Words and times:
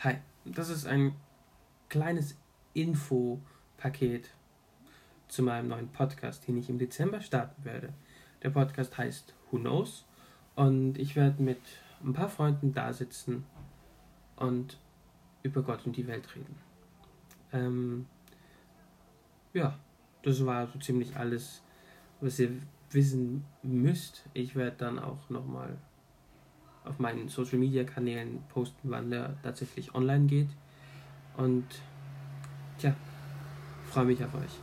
Hi, 0.00 0.14
das 0.44 0.68
ist 0.68 0.86
ein 0.86 1.16
kleines 1.88 2.36
Infopaket 2.72 4.30
zu 5.26 5.42
meinem 5.42 5.66
neuen 5.66 5.88
Podcast, 5.88 6.46
den 6.46 6.56
ich 6.56 6.70
im 6.70 6.78
Dezember 6.78 7.20
starten 7.20 7.64
werde. 7.64 7.92
Der 8.44 8.50
Podcast 8.50 8.96
heißt 8.96 9.34
Who 9.50 9.58
Knows 9.58 10.06
und 10.54 10.98
ich 10.98 11.16
werde 11.16 11.42
mit 11.42 11.58
ein 12.04 12.12
paar 12.12 12.28
Freunden 12.28 12.72
da 12.72 12.92
sitzen 12.92 13.44
und 14.36 14.78
über 15.42 15.62
Gott 15.62 15.84
und 15.84 15.96
die 15.96 16.06
Welt 16.06 16.32
reden. 16.36 16.54
Ähm, 17.52 18.06
ja, 19.52 19.76
das 20.22 20.46
war 20.46 20.68
so 20.68 20.78
ziemlich 20.78 21.16
alles, 21.16 21.60
was 22.20 22.38
ihr 22.38 22.52
wissen 22.92 23.44
müsst. 23.64 24.22
Ich 24.32 24.54
werde 24.54 24.76
dann 24.76 25.00
auch 25.00 25.28
nochmal 25.28 25.76
auf 26.88 26.98
meinen 26.98 27.28
Social 27.28 27.58
Media 27.58 27.84
Kanälen 27.84 28.42
posten, 28.52 28.90
wann 28.90 29.10
der 29.10 29.36
tatsächlich 29.42 29.94
online 29.94 30.26
geht. 30.26 30.48
Und 31.36 31.64
tja, 32.78 32.94
freue 33.90 34.06
mich 34.06 34.24
auf 34.24 34.34
euch. 34.34 34.58